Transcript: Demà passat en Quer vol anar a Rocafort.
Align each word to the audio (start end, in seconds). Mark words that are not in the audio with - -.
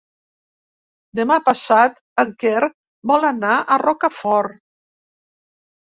Demà 1.19 1.37
passat 1.49 2.01
en 2.25 2.33
Quer 2.45 2.71
vol 3.13 3.29
anar 3.33 3.55
a 3.77 3.81
Rocafort. 3.85 4.61